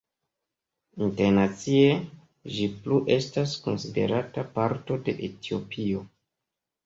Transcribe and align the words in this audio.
Internacie 1.07 1.91
ĝi 2.55 2.65
plu 2.85 2.97
estas 3.15 3.53
konsiderata 3.67 4.45
parto 4.57 4.97
de 5.09 5.15
Etiopio. 5.29 6.03